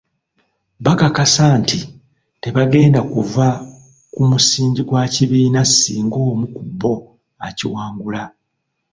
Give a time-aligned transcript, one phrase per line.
[0.85, 1.79] Bakakasa nti
[2.41, 3.47] tebagenda kuva
[4.13, 6.93] ku musingi gwa kibiina singa omu ku bo
[7.47, 8.23] akiwangula.